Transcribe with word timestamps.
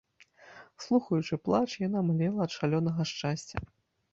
Слухаючы 0.85 1.39
плач, 1.47 1.69
яна 1.87 1.99
млела 2.09 2.41
ад 2.49 2.57
шалёнага 2.59 3.01
шчасця. 3.11 3.57